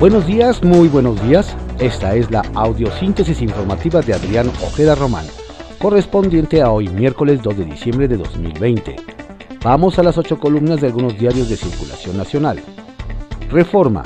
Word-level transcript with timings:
Buenos 0.00 0.28
días, 0.28 0.62
muy 0.62 0.86
buenos 0.86 1.20
días. 1.26 1.56
Esta 1.80 2.14
es 2.14 2.30
la 2.30 2.42
audiosíntesis 2.54 3.42
informativa 3.42 4.00
de 4.00 4.14
Adrián 4.14 4.46
Ojeda 4.62 4.94
Román, 4.94 5.26
correspondiente 5.80 6.62
a 6.62 6.70
hoy 6.70 6.86
miércoles 6.86 7.42
2 7.42 7.58
de 7.58 7.64
diciembre 7.64 8.06
de 8.06 8.16
2020. 8.16 8.94
Vamos 9.64 9.98
a 9.98 10.04
las 10.04 10.16
ocho 10.16 10.38
columnas 10.38 10.80
de 10.80 10.86
algunos 10.86 11.18
diarios 11.18 11.48
de 11.48 11.56
circulación 11.56 12.16
nacional. 12.16 12.60
Reforma. 13.50 14.04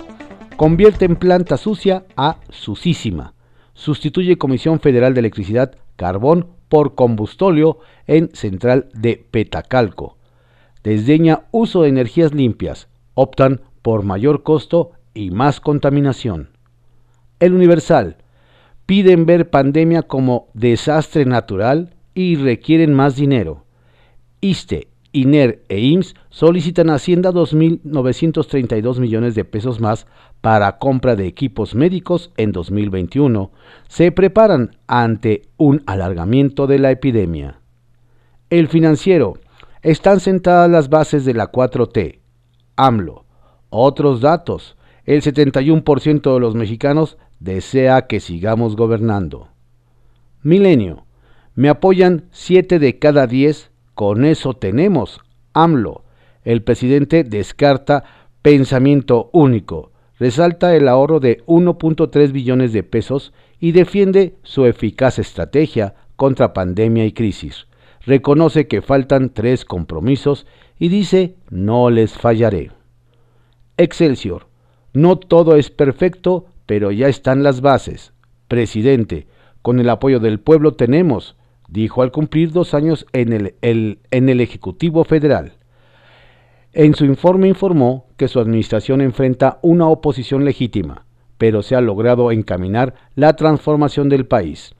Convierte 0.56 1.04
en 1.04 1.16
planta 1.16 1.58
sucia 1.58 2.06
a 2.16 2.38
sucísima. 2.48 3.34
Sustituye 3.74 4.38
Comisión 4.38 4.80
Federal 4.80 5.12
de 5.12 5.20
Electricidad 5.20 5.74
Carbón 5.96 6.52
por 6.70 6.94
combustóleo 6.94 7.80
en 8.06 8.30
Central 8.32 8.88
de 8.94 9.26
Petacalco. 9.30 10.16
Desdeña 10.82 11.42
uso 11.50 11.82
de 11.82 11.90
energías 11.90 12.32
limpias. 12.32 12.88
Optan 13.12 13.60
por 13.82 14.04
mayor 14.04 14.42
costo 14.42 14.92
y 15.14 15.30
más 15.30 15.60
contaminación. 15.60 16.50
El 17.40 17.54
Universal. 17.54 18.16
Piden 18.86 19.26
ver 19.26 19.50
pandemia 19.50 20.02
como 20.02 20.48
desastre 20.54 21.24
natural 21.24 21.94
y 22.14 22.36
requieren 22.36 22.94
más 22.94 23.16
dinero. 23.16 23.64
ISTE, 24.40 24.88
INER 25.12 25.62
e 25.68 25.78
IMSS 25.80 26.14
solicitan 26.30 26.90
a 26.90 26.94
Hacienda 26.94 27.30
2.932 27.32 28.98
millones 28.98 29.34
de 29.34 29.44
pesos 29.44 29.80
más 29.80 30.06
para 30.40 30.78
compra 30.78 31.16
de 31.16 31.26
equipos 31.26 31.74
médicos 31.74 32.32
en 32.36 32.52
2021. 32.52 33.52
Se 33.88 34.10
preparan 34.10 34.76
ante 34.86 35.42
un 35.58 35.82
alargamiento 35.86 36.66
de 36.66 36.78
la 36.78 36.90
epidemia. 36.90 37.60
El 38.50 38.68
financiero. 38.68 39.34
Están 39.82 40.20
sentadas 40.20 40.70
las 40.70 40.88
bases 40.88 41.24
de 41.24 41.34
la 41.34 41.50
4T. 41.50 42.20
AMLO. 42.76 43.24
Otros 43.68 44.20
datos 44.20 44.76
el 45.04 45.22
71% 45.22 46.34
de 46.34 46.40
los 46.40 46.54
mexicanos 46.54 47.18
desea 47.40 48.06
que 48.06 48.20
sigamos 48.20 48.76
gobernando. 48.76 49.48
Milenio. 50.42 51.04
Me 51.54 51.68
apoyan 51.68 52.24
7 52.30 52.78
de 52.78 52.98
cada 52.98 53.26
10. 53.26 53.70
Con 53.94 54.24
eso 54.24 54.54
tenemos. 54.54 55.20
AMLO. 55.52 56.04
El 56.44 56.62
presidente 56.62 57.24
descarta 57.24 58.04
pensamiento 58.42 59.30
único. 59.32 59.92
Resalta 60.18 60.74
el 60.76 60.88
ahorro 60.88 61.20
de 61.20 61.44
1.3 61.46 62.32
billones 62.32 62.72
de 62.72 62.82
pesos 62.82 63.32
y 63.58 63.72
defiende 63.72 64.36
su 64.42 64.66
eficaz 64.66 65.18
estrategia 65.18 65.94
contra 66.16 66.52
pandemia 66.52 67.04
y 67.04 67.12
crisis. 67.12 67.66
Reconoce 68.04 68.66
que 68.66 68.82
faltan 68.82 69.30
tres 69.30 69.64
compromisos 69.64 70.46
y 70.78 70.88
dice 70.88 71.36
no 71.50 71.90
les 71.90 72.12
fallaré. 72.12 72.70
Excelsior. 73.76 74.51
No 74.92 75.16
todo 75.16 75.56
es 75.56 75.70
perfecto, 75.70 76.46
pero 76.66 76.90
ya 76.90 77.08
están 77.08 77.42
las 77.42 77.60
bases. 77.60 78.12
Presidente, 78.48 79.26
con 79.62 79.80
el 79.80 79.88
apoyo 79.88 80.20
del 80.20 80.40
pueblo 80.40 80.74
tenemos, 80.74 81.36
dijo 81.68 82.02
al 82.02 82.12
cumplir 82.12 82.52
dos 82.52 82.74
años 82.74 83.06
en 83.12 83.32
el, 83.32 83.54
en 83.62 84.28
el 84.28 84.40
Ejecutivo 84.40 85.04
Federal. 85.04 85.54
En 86.74 86.94
su 86.94 87.04
informe 87.04 87.48
informó 87.48 88.06
que 88.16 88.28
su 88.28 88.40
administración 88.40 89.00
enfrenta 89.00 89.58
una 89.62 89.88
oposición 89.88 90.44
legítima, 90.44 91.04
pero 91.38 91.62
se 91.62 91.74
ha 91.76 91.80
logrado 91.80 92.30
encaminar 92.30 92.94
la 93.14 93.36
transformación 93.36 94.08
del 94.08 94.26
país. 94.26 94.74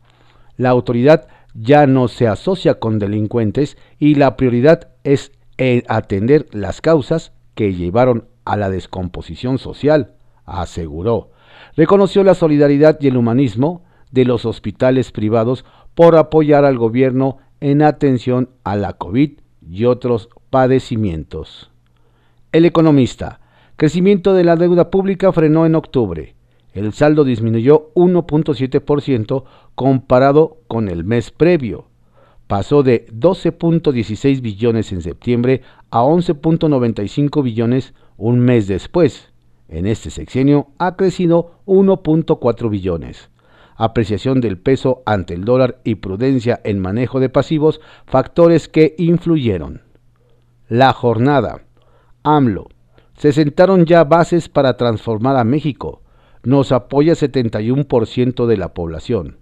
La 0.57 0.71
autoridad 0.71 1.29
ya 1.55 1.87
no 1.87 2.09
se 2.09 2.29
asocia 2.29 2.75
con 2.75 2.99
delincuentes 2.99 3.77
y 3.99 4.15
la 4.15 4.37
prioridad 4.37 4.89
es 5.05 5.33
atender 5.87 6.47
las 6.53 6.81
causas 6.81 7.33
que 7.55 7.75
llevaron 7.75 8.29
a 8.45 8.57
la 8.57 8.71
descomposición 8.71 9.59
social, 9.59 10.15
aseguró. 10.45 11.31
Reconoció 11.77 12.25
la 12.25 12.35
solidaridad 12.35 12.99
y 13.01 13.09
el 13.09 13.17
humanismo 13.17 13.83
de 14.11 14.25
los 14.25 14.45
hospitales 14.45 15.13
privados 15.13 15.65
por 15.95 16.17
apoyar 16.17 16.65
al 16.65 16.79
gobierno 16.79 17.39
en 17.61 17.83
atención 17.83 18.51
a 18.65 18.77
la 18.77 18.95
COVID 18.95 19.39
y 19.69 19.85
otros 19.85 20.29
padecimientos. 20.51 21.71
El 22.51 22.65
economista. 22.65 23.41
Crecimiento 23.77 24.35
de 24.35 24.45
la 24.45 24.57
deuda 24.57 24.91
pública 24.91 25.33
frenó 25.33 25.65
en 25.65 25.75
octubre. 25.75 26.35
El 26.75 26.93
saldo 26.93 27.25
disminuyó 27.25 27.91
1.7% 27.95 29.45
comparado 29.75 30.59
con 30.69 30.89
el 30.89 31.05
mes 31.05 31.31
previo. 31.31 31.87
Pasó 32.47 32.83
de 32.83 33.07
12.16 33.07 34.41
billones 34.41 34.93
en 34.93 35.03
septiembre 35.03 35.63
a 35.91 36.03
11.95 36.03 37.43
billones 37.43 37.95
un 38.17 38.41
mes 38.41 38.67
después, 38.67 39.33
en 39.69 39.87
este 39.87 40.11
sexenio, 40.11 40.69
ha 40.79 40.97
crecido 40.97 41.61
1.4 41.67 42.71
billones. 42.71 43.31
Apreciación 43.77 44.41
del 44.41 44.59
peso 44.59 45.03
ante 45.07 45.35
el 45.35 45.45
dólar 45.45 45.81
y 45.83 45.97
prudencia 45.97 46.61
en 46.65 46.79
manejo 46.79 47.21
de 47.21 47.31
pasivos, 47.31 47.81
factores 48.07 48.69
que 48.69 48.95
influyeron. 48.99 49.83
La 50.69 50.93
jornada. 50.93 51.63
AMLO. 52.23 52.69
Se 53.17 53.33
sentaron 53.33 53.87
ya 53.87 54.05
bases 54.05 54.49
para 54.49 54.77
transformar 54.77 55.37
a 55.37 55.45
México. 55.45 56.03
Nos 56.43 56.71
apoya 56.71 57.15
71% 57.15 58.47
de 58.47 58.57
la 58.57 58.75
población. 58.75 59.39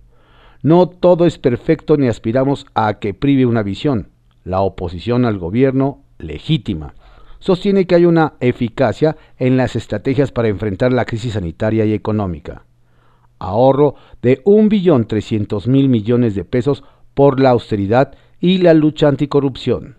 No 0.62 0.88
todo 0.88 1.26
es 1.26 1.38
perfecto 1.38 1.96
ni 1.96 2.08
aspiramos 2.08 2.66
a 2.74 2.98
que 2.98 3.14
prive 3.14 3.46
una 3.46 3.62
visión. 3.62 4.10
La 4.44 4.60
oposición 4.60 5.24
al 5.24 5.38
gobierno 5.38 6.02
legítima 6.18 6.94
sostiene 7.40 7.86
que 7.86 7.96
hay 7.96 8.04
una 8.04 8.34
eficacia 8.40 9.16
en 9.38 9.56
las 9.56 9.74
estrategias 9.74 10.30
para 10.30 10.48
enfrentar 10.48 10.92
la 10.92 11.04
crisis 11.04 11.32
sanitaria 11.32 11.84
y 11.84 11.92
económica. 11.92 12.64
Ahorro 13.38 13.94
de 14.22 14.44
1.300.000 14.44 15.88
millones 15.88 16.34
de 16.34 16.44
pesos 16.44 16.84
por 17.14 17.40
la 17.40 17.50
austeridad 17.50 18.14
y 18.38 18.58
la 18.58 18.74
lucha 18.74 19.08
anticorrupción. 19.08 19.96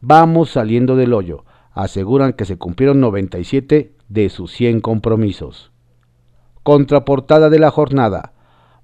Vamos 0.00 0.50
saliendo 0.50 0.94
del 0.94 1.14
hoyo. 1.14 1.44
Aseguran 1.72 2.32
que 2.32 2.44
se 2.44 2.56
cumplieron 2.56 3.00
97 3.00 3.92
de 4.08 4.28
sus 4.28 4.52
100 4.52 4.80
compromisos. 4.80 5.72
Contraportada 6.62 7.50
de 7.50 7.58
la 7.58 7.70
jornada. 7.70 8.32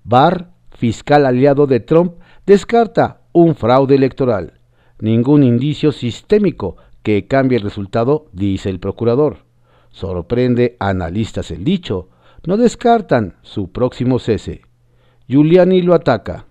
Barr, 0.04 0.50
fiscal 0.70 1.26
aliado 1.26 1.66
de 1.66 1.81
Trump, 1.81 2.14
descarta 2.47 3.20
un 3.32 3.54
fraude 3.54 3.94
electoral. 3.94 4.54
Ningún 4.98 5.42
indicio 5.42 5.92
sistémico 5.92 6.76
que 7.02 7.26
cambie 7.26 7.58
el 7.58 7.64
resultado, 7.64 8.26
dice 8.32 8.70
el 8.70 8.80
procurador. 8.80 9.38
Sorprende 9.90 10.76
a 10.78 10.88
analistas 10.90 11.50
el 11.50 11.64
dicho. 11.64 12.08
No 12.46 12.56
descartan 12.56 13.36
su 13.42 13.70
próximo 13.70 14.18
cese. 14.18 14.62
Giuliani 15.28 15.82
lo 15.82 15.94
ataca. 15.94 16.46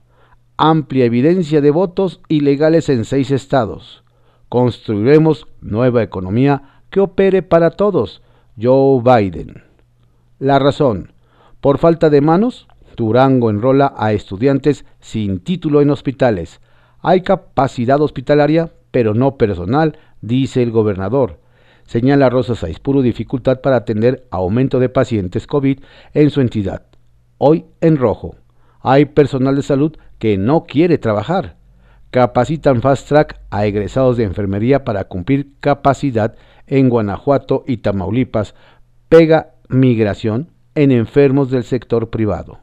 Amplia 0.58 1.06
evidencia 1.06 1.60
de 1.60 1.72
votos 1.72 2.22
ilegales 2.28 2.88
en 2.90 3.04
seis 3.04 3.32
estados. 3.32 4.04
Construiremos 4.48 5.48
nueva 5.62 6.04
economía 6.04 6.82
que 6.90 7.00
opere 7.00 7.42
para 7.42 7.72
todos. 7.72 8.22
Joe 8.62 9.02
Biden. 9.02 9.64
La 10.40 10.60
razón. 10.60 11.14
Por 11.62 11.78
falta 11.78 12.10
de 12.10 12.22
manos, 12.22 12.68
Durango 12.96 13.50
enrola 13.50 13.94
a 13.98 14.14
estudiantes 14.14 14.86
sin 15.00 15.40
título 15.40 15.82
en 15.82 15.90
hospitales. 15.90 16.62
Hay 17.00 17.22
capacidad 17.22 18.00
hospitalaria, 18.02 18.72
pero 18.92 19.14
no 19.14 19.38
personal 19.38 19.98
dice 20.22 20.64
el 20.64 20.72
gobernador. 20.72 21.40
Señala 21.86 22.30
Rosa 22.30 22.56
Saispuro 22.56 23.02
dificultad 23.02 23.62
para 23.62 23.78
atender 23.78 24.26
aumento 24.32 24.80
de 24.80 24.90
pacientes 24.90 25.48
COVID 25.48 25.80
en 26.14 26.30
su 26.30 26.42
entidad. 26.42 26.86
Hoy 27.38 27.66
en 27.82 27.98
rojo. 27.98 28.36
Hay 28.80 29.06
personal 29.06 29.56
de 29.56 29.64
salud 29.64 29.98
que 30.20 30.38
no 30.38 30.64
quiere 30.64 30.98
trabajar. 30.98 31.58
Capacitan 32.12 32.82
fast 32.82 33.08
track 33.08 33.40
a 33.50 33.66
egresados 33.66 34.18
de 34.18 34.24
enfermería 34.24 34.84
para 34.84 35.06
cumplir 35.06 35.54
capacidad 35.60 36.36
en 36.68 36.90
Guanajuato 36.90 37.64
y 37.68 37.78
Tamaulipas. 37.78 38.56
Pega 39.10 39.56
migración 39.70 40.50
en 40.76 40.92
enfermos 40.92 41.52
del 41.52 41.64
sector 41.64 42.10
privado. 42.10 42.60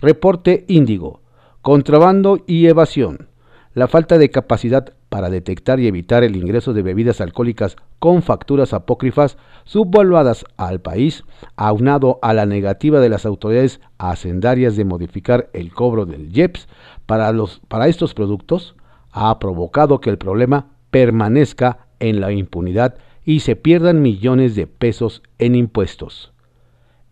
Reporte 0.00 0.64
Índigo. 0.68 1.22
Contrabando 1.62 2.44
y 2.46 2.66
evasión. 2.66 3.28
La 3.74 3.88
falta 3.88 4.18
de 4.18 4.30
capacidad 4.30 4.94
para 5.08 5.30
detectar 5.30 5.80
y 5.80 5.86
evitar 5.86 6.22
el 6.22 6.36
ingreso 6.36 6.72
de 6.72 6.82
bebidas 6.82 7.20
alcohólicas 7.20 7.76
con 7.98 8.22
facturas 8.22 8.72
apócrifas 8.72 9.38
subvaluadas 9.64 10.44
al 10.56 10.80
país, 10.80 11.24
aunado 11.56 12.18
a 12.22 12.34
la 12.34 12.46
negativa 12.46 13.00
de 13.00 13.08
las 13.08 13.26
autoridades 13.26 13.80
hacendarias 13.98 14.76
de 14.76 14.84
modificar 14.84 15.48
el 15.52 15.72
cobro 15.72 16.06
del 16.06 16.36
IEPS 16.36 16.68
para, 17.06 17.32
para 17.68 17.88
estos 17.88 18.14
productos, 18.14 18.76
ha 19.10 19.38
provocado 19.38 20.00
que 20.00 20.10
el 20.10 20.18
problema 20.18 20.68
permanezca 20.90 21.86
en 22.00 22.20
la 22.20 22.32
impunidad 22.32 22.96
y 23.24 23.40
se 23.40 23.56
pierdan 23.56 24.02
millones 24.02 24.54
de 24.54 24.66
pesos 24.66 25.22
en 25.38 25.54
impuestos. 25.54 26.32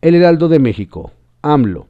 El 0.00 0.14
Heraldo 0.14 0.48
de 0.48 0.58
México, 0.58 1.12
AMLO. 1.42 1.88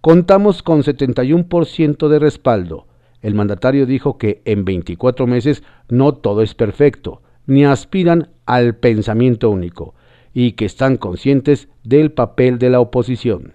Contamos 0.00 0.62
con 0.62 0.82
71% 0.82 2.08
de 2.08 2.18
respaldo 2.18 2.86
el 3.22 3.34
mandatario 3.34 3.86
dijo 3.86 4.18
que 4.18 4.42
en 4.44 4.64
24 4.64 5.26
meses 5.26 5.62
no 5.88 6.12
todo 6.12 6.42
es 6.42 6.54
perfecto, 6.54 7.22
ni 7.46 7.64
aspiran 7.64 8.30
al 8.46 8.74
pensamiento 8.74 9.48
único, 9.48 9.94
y 10.34 10.52
que 10.52 10.64
están 10.64 10.96
conscientes 10.96 11.68
del 11.84 12.12
papel 12.12 12.58
de 12.58 12.70
la 12.70 12.80
oposición. 12.80 13.54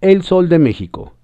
El 0.00 0.22
Sol 0.22 0.48
de 0.48 0.58
México. 0.58 1.14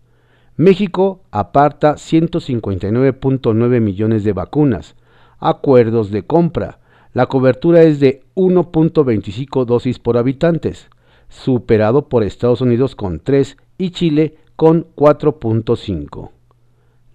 México 0.56 1.22
aparta 1.30 1.94
159.9 1.94 3.80
millones 3.80 4.24
de 4.24 4.32
vacunas, 4.32 4.96
acuerdos 5.38 6.10
de 6.10 6.22
compra. 6.24 6.80
La 7.12 7.26
cobertura 7.26 7.82
es 7.82 8.00
de 8.00 8.22
1.25 8.34 9.64
dosis 9.64 9.98
por 9.98 10.16
habitantes, 10.16 10.88
superado 11.28 12.08
por 12.08 12.22
Estados 12.22 12.60
Unidos 12.60 12.96
con 12.96 13.20
3 13.20 13.56
y 13.76 13.90
Chile 13.90 14.36
con 14.56 14.86
4.5. 14.96 16.30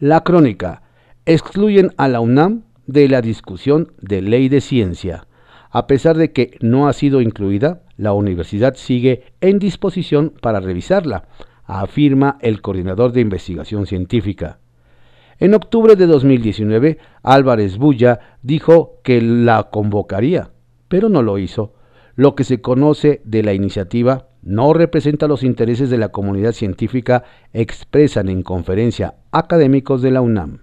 La 0.03 0.19
crónica. 0.25 0.81
Excluyen 1.25 1.93
a 1.95 2.09
la 2.09 2.19
UNAM 2.19 2.63
de 2.87 3.07
la 3.07 3.21
discusión 3.21 3.93
de 4.01 4.21
ley 4.21 4.49
de 4.49 4.59
ciencia. 4.59 5.27
A 5.71 5.87
pesar 5.87 6.17
de 6.17 6.33
que 6.33 6.57
no 6.59 6.89
ha 6.89 6.93
sido 6.93 7.21
incluida, 7.21 7.83
la 7.95 8.11
universidad 8.11 8.75
sigue 8.75 9.23
en 9.39 9.59
disposición 9.59 10.33
para 10.41 10.59
revisarla, 10.59 11.29
afirma 11.63 12.37
el 12.41 12.61
coordinador 12.61 13.13
de 13.13 13.21
investigación 13.21 13.85
científica. 13.85 14.59
En 15.39 15.53
octubre 15.53 15.95
de 15.95 16.05
2019, 16.05 16.97
Álvarez 17.21 17.77
Bulla 17.77 18.19
dijo 18.41 18.99
que 19.05 19.21
la 19.21 19.69
convocaría, 19.71 20.49
pero 20.89 21.07
no 21.07 21.21
lo 21.21 21.37
hizo. 21.37 21.75
Lo 22.15 22.35
que 22.35 22.43
se 22.43 22.59
conoce 22.59 23.21
de 23.23 23.41
la 23.41 23.53
iniciativa 23.53 24.27
no 24.43 24.73
representa 24.73 25.27
los 25.27 25.43
intereses 25.43 25.89
de 25.89 25.97
la 25.97 26.09
comunidad 26.09 26.51
científica, 26.51 27.23
expresan 27.53 28.29
en 28.29 28.43
conferencia 28.43 29.15
académicos 29.31 30.01
de 30.01 30.11
la 30.11 30.21
UNAM. 30.21 30.59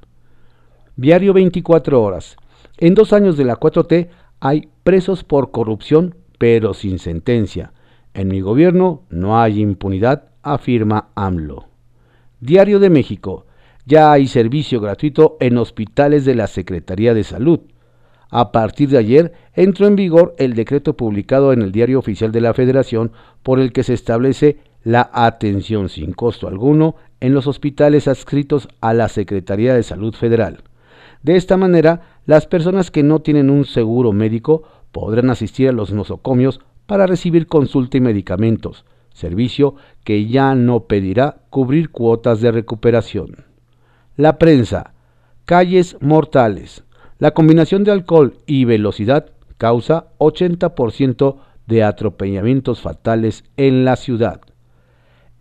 Diario 0.97 1.33
24 1.33 2.03
horas. 2.03 2.37
En 2.79 2.95
dos 2.95 3.13
años 3.13 3.37
de 3.37 3.45
la 3.45 3.57
4T 3.57 4.09
hay 4.41 4.69
presos 4.83 5.25
por 5.25 5.51
corrupción, 5.51 6.15
pero 6.39 6.75
sin 6.75 6.99
sentencia. 6.99 7.73
En 8.13 8.29
mi 8.29 8.41
gobierno 8.41 9.03
no 9.09 9.41
hay 9.41 9.61
impunidad, 9.61 10.25
afirma 10.43 11.09
AMLO. 11.15 11.67
Diario 12.41 12.79
de 12.81 12.91
México. 12.91 13.47
Ya 13.87 14.13
hay 14.13 14.27
servicio 14.27 14.81
gratuito 14.81 15.37
en 15.41 15.59
hospitales 15.59 16.25
de 16.25 16.35
la 16.35 16.47
Secretaría 16.47 17.15
de 17.15 17.25
Salud. 17.25 17.61
A 18.31 18.53
partir 18.53 18.89
de 18.89 18.99
ayer 18.99 19.33
entró 19.55 19.87
en 19.87 19.97
vigor 19.97 20.35
el 20.39 20.55
decreto 20.55 20.97
publicado 20.97 21.53
en 21.53 21.63
el 21.63 21.73
Diario 21.73 21.99
Oficial 21.99 22.31
de 22.31 22.41
la 22.41 22.55
Federación 22.55 23.13
por 23.43 23.59
el 23.59 23.73
que 23.73 23.83
se 23.83 23.95
establece 23.95 24.59
la 24.85 25.11
atención 25.13 25.89
sin 25.89 26.13
costo 26.13 26.49
alguno 26.49 26.95
en 27.21 27.35
los 27.35 27.47
hospitales 27.47 28.09
adscritos 28.09 28.69
a 28.81 28.95
la 28.95 29.09
Secretaría 29.09 29.75
de 29.75 29.83
Salud 29.83 30.15
Federal. 30.15 30.63
De 31.23 31.37
esta 31.37 31.57
manera, 31.57 32.19
las 32.25 32.47
personas 32.47 32.91
que 32.91 33.03
no 33.03 33.21
tienen 33.21 33.51
un 33.51 33.65
seguro 33.65 34.13
médico 34.13 34.63
podrán 34.93 35.29
asistir 35.31 35.69
a 35.69 35.73
los 35.73 35.93
nosocomios 35.93 36.61
para 36.87 37.07
recibir 37.07 37.47
consulta 37.47 37.99
y 37.99 38.01
medicamentos, 38.01 38.85
servicio 39.13 39.75
que 40.05 40.27
ya 40.27 40.55
no 40.55 40.85
pedirá 40.85 41.43
cubrir 41.51 41.91
cuotas 41.91 42.41
de 42.41 42.53
recuperación. 42.53 43.45
La 44.17 44.39
prensa. 44.39 44.95
Calles 45.45 45.97
mortales. 46.01 46.85
La 47.21 47.33
combinación 47.33 47.85
de 47.85 47.93
alcohol 47.93 48.39
y 48.47 48.65
velocidad 48.65 49.27
causa 49.59 50.07
80% 50.17 51.37
de 51.67 51.85
atropellamientos 51.85 52.81
fatales 52.81 53.45
en 53.59 53.85
la 53.85 53.97
ciudad. 53.97 54.41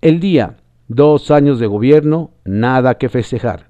El 0.01 0.19
día, 0.19 0.57
dos 0.89 1.31
años 1.31 1.57
de 1.57 1.67
gobierno, 1.67 2.31
nada 2.43 2.97
que 2.97 3.07
festejar. 3.07 3.69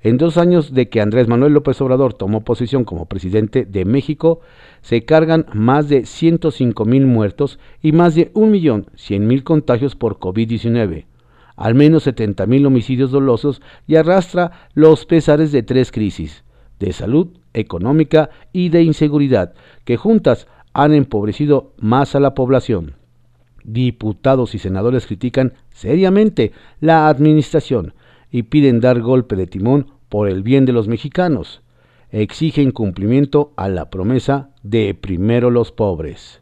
En 0.00 0.18
dos 0.18 0.36
años 0.36 0.72
de 0.72 0.88
que 0.88 1.00
Andrés 1.00 1.26
Manuel 1.26 1.52
López 1.52 1.80
Obrador 1.80 2.14
tomó 2.14 2.44
posición 2.44 2.84
como 2.84 3.06
presidente 3.06 3.64
de 3.64 3.84
México, 3.84 4.38
se 4.80 5.04
cargan 5.04 5.46
más 5.52 5.88
de 5.88 6.06
105 6.06 6.84
mil 6.84 7.06
muertos 7.06 7.58
y 7.82 7.90
más 7.90 8.14
de 8.14 8.32
1.100.000 8.34 9.42
contagios 9.42 9.96
por 9.96 10.20
COVID-19, 10.20 11.06
al 11.56 11.74
menos 11.74 12.04
70 12.04 12.46
mil 12.46 12.66
homicidios 12.66 13.10
dolosos 13.10 13.60
y 13.88 13.96
arrastra 13.96 14.52
los 14.74 15.06
pesares 15.06 15.50
de 15.50 15.64
tres 15.64 15.90
crisis, 15.90 16.44
de 16.78 16.92
salud, 16.92 17.30
económica 17.58 18.30
y 18.52 18.68
de 18.68 18.82
inseguridad, 18.82 19.54
que 19.84 19.96
juntas 19.96 20.46
han 20.72 20.94
empobrecido 20.94 21.74
más 21.78 22.14
a 22.14 22.20
la 22.20 22.34
población. 22.34 22.94
Diputados 23.64 24.54
y 24.54 24.58
senadores 24.58 25.06
critican 25.06 25.54
seriamente 25.70 26.52
la 26.80 27.08
administración, 27.08 27.94
y 28.30 28.44
piden 28.44 28.80
dar 28.80 29.00
golpe 29.00 29.36
de 29.36 29.46
timón 29.46 29.88
por 30.08 30.28
el 30.28 30.42
bien 30.42 30.64
de 30.64 30.72
los 30.72 30.88
mexicanos. 30.88 31.62
Exigen 32.10 32.70
cumplimiento 32.70 33.52
a 33.56 33.68
la 33.68 33.90
promesa 33.90 34.50
de 34.62 34.94
primero 34.94 35.50
los 35.50 35.72
pobres. 35.72 36.40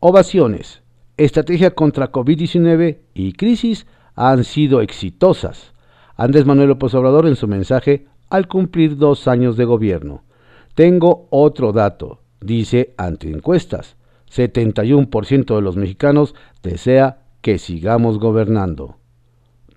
Ovaciones. 0.00 0.82
Estrategia 1.16 1.70
contra 1.74 2.12
COVID-19 2.12 2.98
y 3.14 3.32
crisis 3.32 3.86
han 4.14 4.44
sido 4.44 4.80
exitosas. 4.80 5.72
Andrés 6.16 6.46
Manuel 6.46 6.68
López 6.68 6.94
Obrador 6.94 7.26
en 7.26 7.36
su 7.36 7.46
mensaje 7.48 8.06
al 8.36 8.48
cumplir 8.48 8.96
dos 8.96 9.28
años 9.28 9.56
de 9.56 9.64
gobierno. 9.64 10.22
Tengo 10.74 11.26
otro 11.30 11.72
dato, 11.72 12.20
dice 12.40 12.94
ante 12.96 13.30
encuestas. 13.30 13.96
71% 14.30 15.54
de 15.54 15.62
los 15.62 15.76
mexicanos 15.76 16.34
desea 16.62 17.22
que 17.40 17.58
sigamos 17.58 18.18
gobernando. 18.18 18.96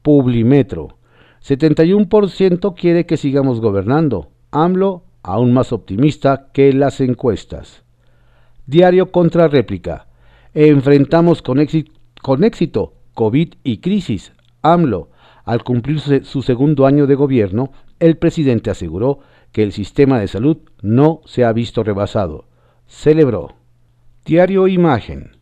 Publimetro. 0.02 0.98
71% 1.42 2.76
quiere 2.76 3.06
que 3.06 3.18
sigamos 3.18 3.62
gobernando. 3.62 4.30
AMLO 4.52 5.04
aún 5.24 5.54
más 5.54 5.72
optimista 5.72 6.50
que 6.52 6.74
las 6.74 7.00
encuestas. 7.02 7.84
Diario 8.66 9.12
contra 9.12 9.48
réplica. 9.48 10.08
Enfrentamos 10.54 11.42
con, 11.42 11.60
éxito 11.60 12.94
COVID 13.14 13.54
y 13.64 13.78
crisis. 13.78 14.34
AMLO. 14.62 15.10
Al 15.46 15.64
cumplir 15.64 16.26
su 16.26 16.42
segundo 16.42 16.86
año 16.86 17.08
de 17.08 17.16
gobierno, 17.16 17.72
el 18.00 18.18
presidente 18.18 18.70
aseguró 18.70 19.20
que 19.52 19.64
el 19.64 19.72
sistema 19.72 20.20
de 20.20 20.28
salud 20.28 20.58
no 20.82 21.22
se 21.26 21.44
ha 21.44 21.54
visto 21.54 21.84
rebasado. 21.84 22.46
Celebró. 22.88 23.56
Diario 24.26 24.68
Imagen. 24.68 25.38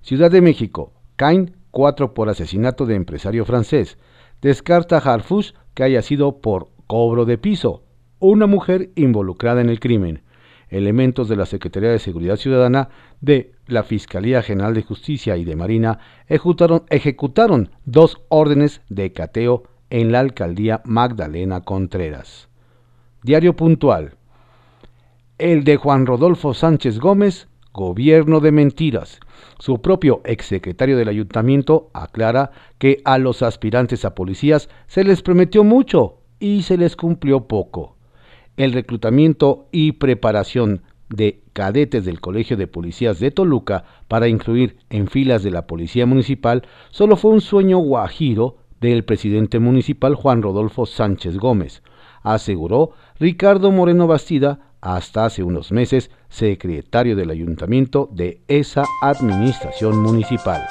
Ciudad 0.00 0.30
de 0.30 0.40
México. 0.40 0.92
Cain 1.16 1.56
4 1.70 2.14
por 2.14 2.28
asesinato 2.28 2.86
de 2.86 2.94
empresario 2.94 3.44
francés. 3.44 3.98
Descarta 4.40 4.98
Harfush 4.98 5.52
que 5.74 5.84
haya 5.84 6.02
sido 6.02 6.40
por 6.40 6.68
cobro 6.86 7.24
de 7.24 7.38
piso. 7.38 7.82
Una 8.18 8.46
mujer 8.46 8.90
involucrada 8.94 9.60
en 9.60 9.70
el 9.70 9.80
crimen. 9.80 10.22
Elementos 10.68 11.28
de 11.28 11.36
la 11.36 11.46
Secretaría 11.46 11.90
de 11.90 11.98
Seguridad 11.98 12.36
Ciudadana, 12.36 12.88
de 13.20 13.52
la 13.66 13.82
Fiscalía 13.82 14.42
General 14.42 14.72
de 14.74 14.82
Justicia 14.82 15.36
y 15.36 15.44
de 15.44 15.56
Marina 15.56 15.98
ejecutaron, 16.28 16.84
ejecutaron 16.88 17.70
dos 17.84 18.22
órdenes 18.28 18.80
de 18.88 19.12
cateo 19.12 19.64
en 19.92 20.10
la 20.10 20.20
alcaldía 20.20 20.80
Magdalena 20.86 21.60
Contreras. 21.60 22.48
Diario 23.22 23.54
puntual. 23.54 24.14
El 25.36 25.64
de 25.64 25.76
Juan 25.76 26.06
Rodolfo 26.06 26.54
Sánchez 26.54 26.98
Gómez, 26.98 27.46
gobierno 27.74 28.40
de 28.40 28.52
mentiras. 28.52 29.20
Su 29.58 29.82
propio 29.82 30.22
exsecretario 30.24 30.96
del 30.96 31.08
ayuntamiento 31.08 31.90
aclara 31.92 32.52
que 32.78 33.02
a 33.04 33.18
los 33.18 33.42
aspirantes 33.42 34.06
a 34.06 34.14
policías 34.14 34.70
se 34.86 35.04
les 35.04 35.20
prometió 35.20 35.62
mucho 35.62 36.20
y 36.40 36.62
se 36.62 36.78
les 36.78 36.96
cumplió 36.96 37.46
poco. 37.46 37.98
El 38.56 38.72
reclutamiento 38.72 39.66
y 39.72 39.92
preparación 39.92 40.80
de 41.10 41.42
cadetes 41.52 42.06
del 42.06 42.18
Colegio 42.18 42.56
de 42.56 42.66
Policías 42.66 43.20
de 43.20 43.30
Toluca 43.30 43.84
para 44.08 44.26
incluir 44.26 44.78
en 44.88 45.06
filas 45.08 45.42
de 45.42 45.50
la 45.50 45.66
Policía 45.66 46.06
Municipal 46.06 46.62
solo 46.90 47.16
fue 47.16 47.32
un 47.32 47.42
sueño 47.42 47.76
guajiro 47.76 48.61
del 48.82 49.04
presidente 49.04 49.60
municipal 49.60 50.16
Juan 50.16 50.42
Rodolfo 50.42 50.84
Sánchez 50.84 51.38
Gómez, 51.38 51.82
aseguró 52.22 52.90
Ricardo 53.18 53.70
Moreno 53.70 54.06
Bastida 54.06 54.72
hasta 54.80 55.24
hace 55.24 55.44
unos 55.44 55.70
meses 55.70 56.10
secretario 56.28 57.14
del 57.14 57.30
ayuntamiento 57.30 58.08
de 58.12 58.42
esa 58.48 58.84
administración 59.00 59.98
municipal. 60.02 60.62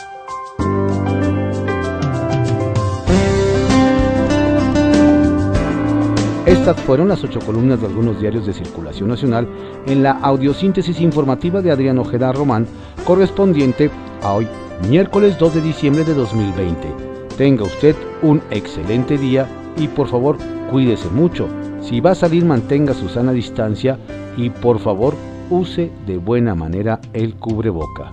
Estas 6.45 6.81
fueron 6.81 7.07
las 7.07 7.23
ocho 7.23 7.39
columnas 7.39 7.79
de 7.79 7.87
algunos 7.87 8.19
diarios 8.19 8.45
de 8.45 8.51
circulación 8.51 9.07
nacional 9.07 9.47
en 9.87 10.03
la 10.03 10.11
audiosíntesis 10.11 10.99
informativa 10.99 11.61
de 11.61 11.71
Adrián 11.71 11.97
Ojeda 11.97 12.33
Román, 12.33 12.67
correspondiente 13.05 13.89
a 14.21 14.33
hoy, 14.33 14.47
miércoles 14.89 15.39
2 15.39 15.55
de 15.55 15.61
diciembre 15.61 16.03
de 16.03 16.13
2020. 16.13 17.10
Tenga 17.41 17.63
usted 17.63 17.95
un 18.21 18.39
excelente 18.51 19.17
día 19.17 19.47
y 19.75 19.87
por 19.87 20.07
favor 20.07 20.37
cuídese 20.69 21.09
mucho. 21.09 21.49
Si 21.81 21.99
va 21.99 22.11
a 22.11 22.15
salir 22.15 22.45
mantenga 22.45 22.93
su 22.93 23.09
sana 23.09 23.31
distancia 23.31 23.97
y 24.37 24.51
por 24.51 24.77
favor 24.77 25.15
use 25.49 25.89
de 26.05 26.17
buena 26.17 26.53
manera 26.53 27.01
el 27.13 27.33
cubreboca. 27.33 28.11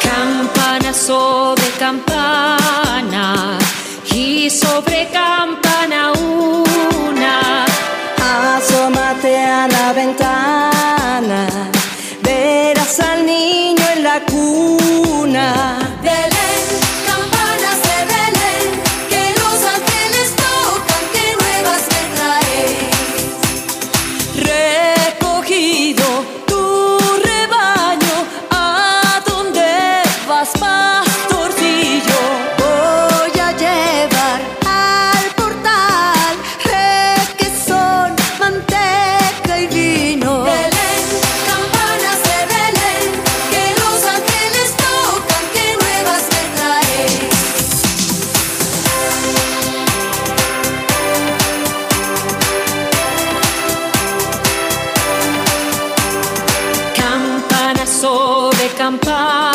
Campana 0.00 0.92
sobre 0.92 1.70
campana 1.76 3.58
y 4.14 4.48
sobre 4.48 5.08
campana 5.12 6.12
una. 6.12 7.64
Asómate 8.58 9.36
a 9.40 9.66
la 9.66 9.92
ventana. 9.92 10.63
de 58.04 58.68
campana. 58.76 59.53